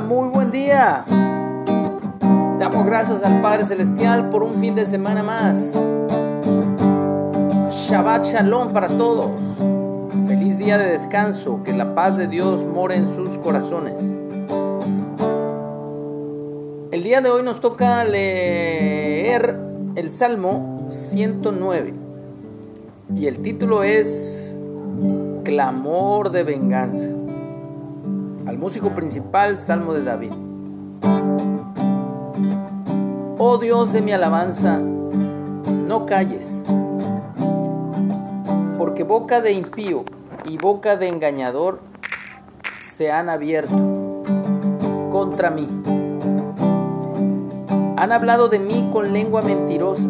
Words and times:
Muy 0.00 0.28
buen 0.28 0.52
día. 0.52 1.04
Damos 2.58 2.86
gracias 2.86 3.22
al 3.24 3.42
Padre 3.42 3.64
Celestial 3.64 4.30
por 4.30 4.44
un 4.44 4.60
fin 4.60 4.76
de 4.76 4.86
semana 4.86 5.24
más. 5.24 5.74
Shabbat 7.70 8.24
Shalom 8.24 8.72
para 8.72 8.88
todos. 8.88 9.36
Feliz 10.28 10.56
día 10.56 10.78
de 10.78 10.92
descanso. 10.92 11.64
Que 11.64 11.72
la 11.72 11.96
paz 11.96 12.16
de 12.16 12.28
Dios 12.28 12.64
more 12.64 12.94
en 12.94 13.12
sus 13.16 13.38
corazones. 13.38 14.00
El 16.92 17.02
día 17.02 17.20
de 17.20 17.30
hoy 17.30 17.42
nos 17.42 17.58
toca 17.60 18.04
leer 18.04 19.58
el 19.96 20.12
Salmo 20.12 20.86
109. 20.88 21.94
Y 23.16 23.26
el 23.26 23.40
título 23.40 23.82
es 23.82 24.54
Clamor 25.42 26.30
de 26.30 26.44
venganza 26.44 27.17
al 28.48 28.56
músico 28.56 28.88
principal, 28.90 29.58
Salmo 29.58 29.92
de 29.92 30.02
David. 30.02 30.32
Oh 33.36 33.58
Dios 33.58 33.92
de 33.92 34.00
mi 34.00 34.12
alabanza, 34.12 34.78
no 34.78 36.06
calles, 36.06 36.50
porque 38.78 39.04
boca 39.04 39.42
de 39.42 39.52
impío 39.52 40.04
y 40.46 40.56
boca 40.56 40.96
de 40.96 41.08
engañador 41.08 41.80
se 42.90 43.12
han 43.12 43.28
abierto 43.28 43.76
contra 45.12 45.50
mí. 45.50 45.68
Han 47.98 48.12
hablado 48.12 48.48
de 48.48 48.60
mí 48.60 48.88
con 48.90 49.12
lengua 49.12 49.42
mentirosa, 49.42 50.08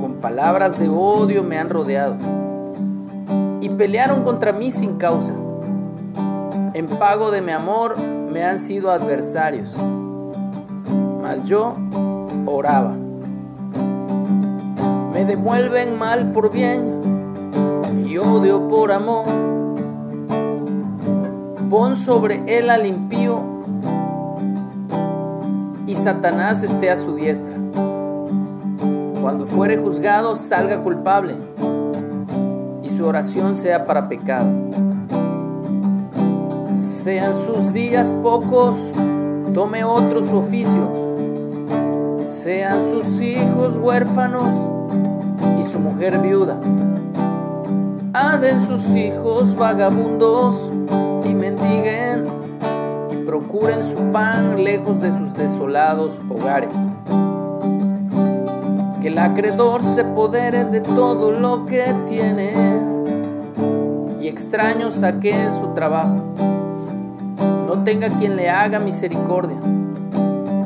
con 0.00 0.18
palabras 0.20 0.78
de 0.78 0.88
odio 0.88 1.42
me 1.42 1.58
han 1.58 1.68
rodeado 1.68 2.16
y 3.60 3.70
pelearon 3.70 4.22
contra 4.22 4.52
mí 4.52 4.70
sin 4.70 4.98
causa 4.98 5.34
en 6.74 6.88
pago 6.88 7.30
de 7.30 7.40
mi 7.40 7.52
amor 7.52 7.96
me 7.98 8.42
han 8.42 8.58
sido 8.58 8.90
adversarios, 8.90 9.76
mas 11.22 11.44
yo 11.44 11.76
oraba. 12.46 12.96
Me 15.12 15.24
devuelven 15.24 15.96
mal 15.96 16.32
por 16.32 16.50
bien 16.50 17.94
y 18.04 18.18
odio 18.18 18.66
por 18.66 18.90
amor. 18.90 19.24
Pon 21.70 21.96
sobre 21.96 22.42
él 22.46 22.68
al 22.68 22.86
impío 22.86 23.40
y 25.86 25.94
Satanás 25.94 26.64
esté 26.64 26.90
a 26.90 26.96
su 26.96 27.14
diestra. 27.14 27.54
Cuando 29.20 29.46
fuere 29.46 29.76
juzgado 29.76 30.34
salga 30.34 30.82
culpable 30.82 31.36
y 32.82 32.90
su 32.90 33.06
oración 33.06 33.54
sea 33.54 33.86
para 33.86 34.08
pecado 34.08 34.50
sean 37.04 37.34
sus 37.34 37.74
días 37.74 38.10
pocos, 38.22 38.78
tome 39.52 39.84
otro 39.84 40.26
su 40.26 40.38
oficio. 40.38 40.90
Sean 42.42 42.80
sus 42.90 43.20
hijos 43.20 43.76
huérfanos 43.76 44.50
y 45.60 45.64
su 45.64 45.78
mujer 45.80 46.18
viuda. 46.20 46.58
Anden 48.14 48.62
sus 48.62 48.82
hijos 48.96 49.54
vagabundos 49.54 50.72
y 51.26 51.34
mendiguen 51.34 52.26
y 53.10 53.16
procuren 53.16 53.84
su 53.84 53.98
pan 54.10 54.64
lejos 54.64 54.98
de 55.02 55.10
sus 55.10 55.34
desolados 55.34 56.22
hogares. 56.30 56.74
Que 59.02 59.08
el 59.08 59.18
acreedor 59.18 59.82
se 59.82 60.04
podere 60.04 60.64
de 60.64 60.80
todo 60.80 61.32
lo 61.32 61.66
que 61.66 61.84
tiene 62.08 62.54
y 64.18 64.26
extraño 64.26 64.90
saque 64.90 65.50
su 65.60 65.74
trabajo 65.74 66.54
no 67.74 67.82
tenga 67.82 68.08
quien 68.18 68.36
le 68.36 68.48
haga 68.48 68.78
misericordia, 68.78 69.58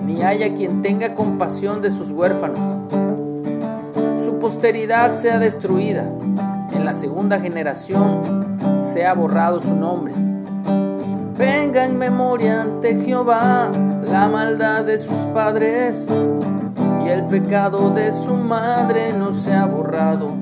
ni 0.05 0.23
haya 0.23 0.55
quien 0.55 0.83
tenga 0.83 1.15
compasión 1.15 1.81
de 1.81 1.91
sus 1.91 2.11
huérfanos. 2.11 2.61
Su 4.27 4.39
posteridad 4.39 5.15
sea 5.15 5.39
destruida, 5.39 6.05
en 6.71 6.85
la 6.85 6.93
segunda 6.93 7.41
generación 7.41 8.59
sea 8.83 9.15
borrado 9.15 9.59
su 9.59 9.75
nombre. 9.75 10.13
Venga 11.39 11.87
en 11.87 11.97
memoria 11.97 12.61
ante 12.61 13.01
Jehová 13.01 13.71
la 14.03 14.29
maldad 14.29 14.85
de 14.85 14.99
sus 14.99 15.19
padres 15.33 16.07
y 17.03 17.09
el 17.09 17.25
pecado 17.25 17.89
de 17.89 18.13
su 18.13 18.35
madre 18.35 19.15
no 19.15 19.33
sea 19.33 19.65
borrado. 19.65 20.33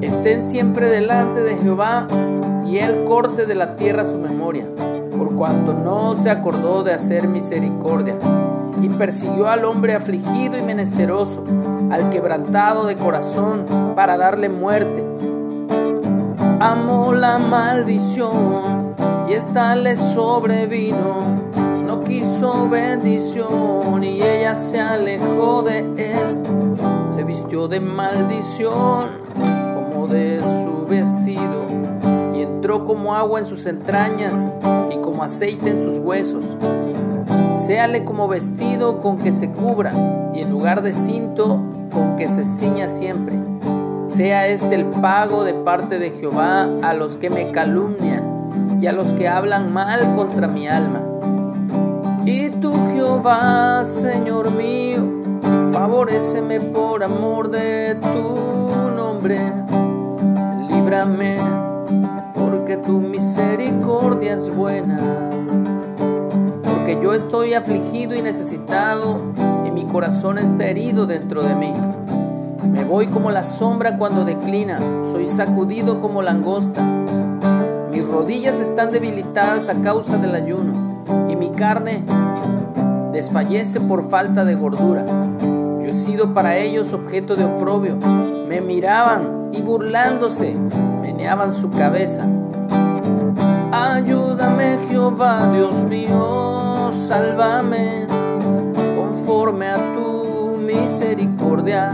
Estén 0.00 0.44
siempre 0.44 0.86
delante 0.86 1.40
de 1.40 1.56
Jehová 1.56 2.06
y 2.64 2.78
él 2.78 3.04
corte 3.08 3.46
de 3.46 3.56
la 3.56 3.74
tierra 3.74 4.04
su 4.04 4.16
memoria 4.16 4.68
cuanto 5.42 5.74
no 5.74 6.14
se 6.14 6.30
acordó 6.30 6.84
de 6.84 6.94
hacer 6.94 7.26
misericordia, 7.26 8.14
y 8.80 8.88
persiguió 8.90 9.48
al 9.48 9.64
hombre 9.64 9.92
afligido 9.92 10.56
y 10.56 10.62
menesteroso, 10.62 11.42
al 11.90 12.10
quebrantado 12.10 12.86
de 12.86 12.94
corazón, 12.96 13.66
para 13.96 14.16
darle 14.16 14.48
muerte. 14.48 15.04
Amó 16.60 17.12
la 17.12 17.40
maldición, 17.40 18.94
y 19.28 19.32
esta 19.32 19.74
le 19.74 19.96
sobrevino. 19.96 21.42
No 21.86 22.04
quiso 22.04 22.68
bendición, 22.68 24.04
y 24.04 24.22
ella 24.22 24.54
se 24.54 24.80
alejó 24.80 25.62
de 25.62 25.78
él. 25.78 26.40
Se 27.12 27.24
vistió 27.24 27.66
de 27.66 27.80
maldición, 27.80 29.08
como 29.74 30.06
de 30.06 30.40
su 30.40 30.86
vestido, 30.86 31.66
como 32.80 33.14
agua 33.14 33.40
en 33.40 33.46
sus 33.46 33.66
entrañas 33.66 34.50
y 34.90 34.96
como 34.96 35.22
aceite 35.22 35.70
en 35.70 35.80
sus 35.82 35.98
huesos. 35.98 36.44
Séale 37.54 38.04
como 38.04 38.28
vestido 38.28 39.00
con 39.00 39.18
que 39.18 39.32
se 39.32 39.50
cubra 39.50 39.92
y 40.34 40.40
en 40.40 40.50
lugar 40.50 40.82
de 40.82 40.92
cinto 40.92 41.60
con 41.92 42.16
que 42.16 42.28
se 42.28 42.44
ciña 42.44 42.88
siempre. 42.88 43.36
Sea 44.08 44.48
este 44.48 44.74
el 44.74 44.86
pago 44.86 45.44
de 45.44 45.54
parte 45.54 45.98
de 45.98 46.10
Jehová 46.10 46.68
a 46.82 46.94
los 46.94 47.16
que 47.18 47.30
me 47.30 47.50
calumnian 47.52 48.78
y 48.80 48.86
a 48.86 48.92
los 48.92 49.12
que 49.12 49.28
hablan 49.28 49.72
mal 49.72 50.16
contra 50.16 50.48
mi 50.48 50.66
alma. 50.66 51.02
Y 52.24 52.50
tú 52.50 52.74
Jehová, 52.92 53.84
Señor 53.84 54.50
mío, 54.50 55.02
favoreceme 55.72 56.60
por 56.60 57.04
amor 57.04 57.50
de 57.50 57.96
tu 57.96 58.90
nombre. 58.96 59.52
Líbrame 60.68 61.61
porque 62.62 62.76
tu 62.76 63.00
misericordia 63.00 64.34
es 64.34 64.48
buena. 64.54 65.00
Porque 66.62 66.96
yo 67.02 67.12
estoy 67.12 67.54
afligido 67.54 68.14
y 68.14 68.22
necesitado 68.22 69.18
y 69.66 69.72
mi 69.72 69.82
corazón 69.86 70.38
está 70.38 70.68
herido 70.68 71.06
dentro 71.06 71.42
de 71.42 71.56
mí. 71.56 71.74
Me 72.70 72.84
voy 72.84 73.08
como 73.08 73.32
la 73.32 73.42
sombra 73.42 73.98
cuando 73.98 74.24
declina, 74.24 74.78
soy 75.10 75.26
sacudido 75.26 76.00
como 76.00 76.22
langosta. 76.22 76.80
Mis 77.90 78.06
rodillas 78.06 78.60
están 78.60 78.92
debilitadas 78.92 79.68
a 79.68 79.80
causa 79.80 80.16
del 80.18 80.36
ayuno 80.36 81.02
y 81.28 81.34
mi 81.34 81.50
carne 81.50 82.04
desfallece 83.12 83.80
por 83.80 84.08
falta 84.08 84.44
de 84.44 84.54
gordura. 84.54 85.04
Yo 85.80 85.88
he 85.88 85.92
sido 85.92 86.32
para 86.32 86.56
ellos 86.58 86.92
objeto 86.92 87.34
de 87.34 87.44
oprobio. 87.44 87.96
Me 88.48 88.60
miraban 88.60 89.50
y 89.52 89.62
burlándose 89.62 90.56
meneaban 91.02 91.52
su 91.52 91.68
cabeza. 91.70 92.24
Ayúdame 93.92 94.78
Jehová, 94.88 95.48
Dios 95.52 95.84
mío, 95.84 96.90
sálvame 97.06 98.06
conforme 98.96 99.68
a 99.68 99.76
tu 99.94 100.56
misericordia 100.56 101.92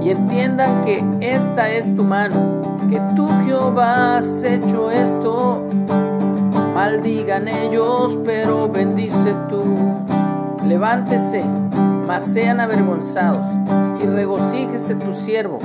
y 0.00 0.08
entiendan 0.08 0.80
que 0.80 1.04
esta 1.20 1.70
es 1.70 1.94
tu 1.94 2.04
mano, 2.04 2.78
que 2.88 2.98
tú 3.14 3.28
Jehová 3.44 4.16
has 4.16 4.42
hecho 4.42 4.90
esto. 4.90 5.62
Maldigan 6.74 7.48
ellos, 7.48 8.18
pero 8.24 8.70
bendice 8.70 9.36
tú. 9.50 9.62
Levántese, 10.64 11.44
mas 12.06 12.24
sean 12.24 12.60
avergonzados 12.60 13.44
y 14.02 14.06
regocíjese 14.06 14.94
tu 14.94 15.12
siervo. 15.12 15.58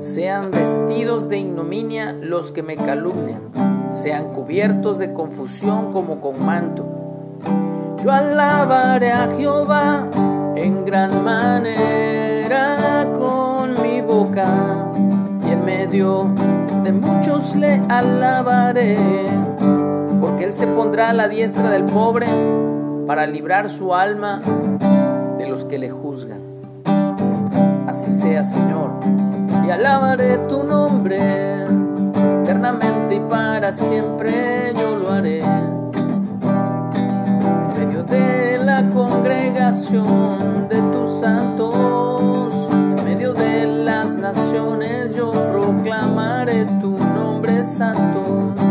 Sean 0.00 0.50
vestidos 0.50 1.28
de 1.28 1.38
ignominia 1.40 2.14
los 2.14 2.50
que 2.50 2.62
me 2.62 2.76
calumnian 2.76 3.67
sean 3.90 4.32
cubiertos 4.32 4.98
de 4.98 5.12
confusión 5.12 5.92
como 5.92 6.20
con 6.20 6.44
manto. 6.44 6.86
Yo 8.02 8.12
alabaré 8.12 9.12
a 9.12 9.28
Jehová 9.30 10.06
en 10.54 10.84
gran 10.84 11.24
manera 11.24 13.06
con 13.18 13.82
mi 13.82 14.00
boca 14.00 14.86
y 15.46 15.50
en 15.50 15.64
medio 15.64 16.26
de 16.84 16.92
muchos 16.92 17.54
le 17.56 17.80
alabaré, 17.88 18.96
porque 20.20 20.44
él 20.44 20.52
se 20.52 20.66
pondrá 20.66 21.10
a 21.10 21.12
la 21.12 21.28
diestra 21.28 21.70
del 21.70 21.84
pobre 21.84 22.26
para 23.06 23.26
librar 23.26 23.68
su 23.68 23.94
alma 23.94 24.42
de 25.38 25.48
los 25.48 25.64
que 25.64 25.78
le 25.78 25.90
juzgan. 25.90 26.40
Así 27.86 28.10
sea, 28.10 28.44
Señor, 28.44 28.90
y 29.66 29.70
alabaré 29.70 30.38
tu 30.48 30.62
nombre 30.62 31.67
y 33.18 33.28
para 33.28 33.72
siempre 33.72 34.72
yo 34.74 34.96
lo 34.96 35.10
haré. 35.10 35.42
medio 37.76 38.02
de 38.04 38.58
la 38.64 38.88
congregación 38.90 40.68
de 40.68 40.80
tus 40.92 41.20
santos, 41.20 42.68
en 42.70 43.04
medio 43.04 43.32
de 43.32 43.66
las 43.84 44.14
naciones 44.14 45.14
yo 45.14 45.32
proclamaré 45.52 46.64
tu 46.80 46.98
nombre 46.98 47.64
santo. 47.64 48.67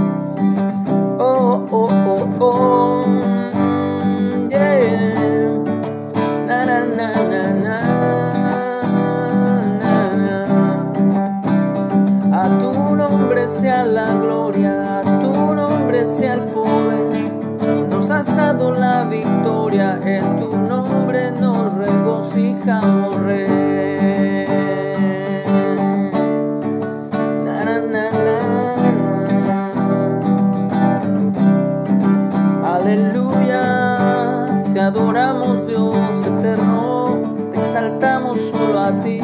Adoramos 34.87 35.67
Dios 35.67 36.25
eterno, 36.25 37.19
te 37.51 37.59
exaltamos 37.59 38.39
solo 38.39 38.79
a 38.79 38.91
ti, 39.03 39.19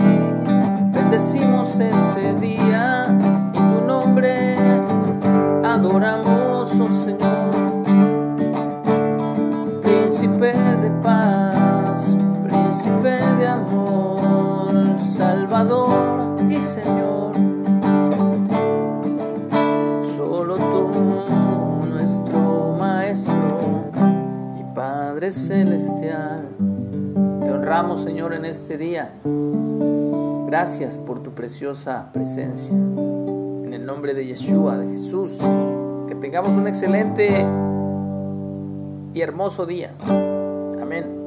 bendecimos 0.91 1.79
este 1.79 2.35
día 2.41 3.07
y 3.53 3.57
tu 3.57 3.81
nombre 3.87 4.57
adoramos, 5.63 6.69
oh 6.79 6.89
Señor, 7.05 7.83
príncipe 9.81 10.53
de 10.53 10.91
paz, 11.01 11.42
Celestial, 25.31 26.49
te 27.39 27.51
honramos 27.51 28.03
Señor 28.03 28.33
en 28.33 28.43
este 28.45 28.77
día. 28.77 29.13
Gracias 30.47 30.97
por 30.97 31.23
tu 31.23 31.31
preciosa 31.31 32.11
presencia. 32.11 32.73
En 32.73 33.73
el 33.73 33.85
nombre 33.85 34.13
de 34.13 34.25
Yeshua, 34.27 34.77
de 34.77 34.91
Jesús, 34.91 35.37
que 36.07 36.15
tengamos 36.15 36.49
un 36.49 36.67
excelente 36.67 37.45
y 39.13 39.21
hermoso 39.21 39.65
día. 39.65 39.91
Amén. 40.81 41.22